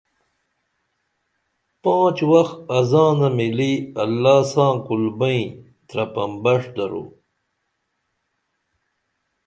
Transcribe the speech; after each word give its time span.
پانچ 1.81 2.17
وخ 2.31 2.49
ازانہ 2.77 3.29
مِلی 3.37 3.73
اللہ 4.03 4.39
ساں 4.51 4.73
کُل 4.85 5.03
بئیں 5.19 5.47
ترپن 5.87 6.31
بݜ 6.43 6.61
درو 6.75 7.03